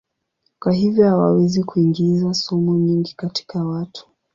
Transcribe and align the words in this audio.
Kwa 0.59 0.73
hivyo 0.73 1.05
hawawezi 1.09 1.63
kuingiza 1.63 2.33
sumu 2.33 2.75
nyingi 2.75 3.13
katika 3.15 3.63
watu. 3.63 4.09